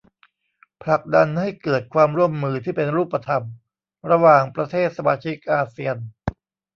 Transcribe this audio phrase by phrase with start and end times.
[0.83, 3.43] ผลักดันให้เกิดความร่วมมือที่เป็นรูปธรรม
[4.11, 5.97] ระหว่างประเทศสมาชิกอาเซียน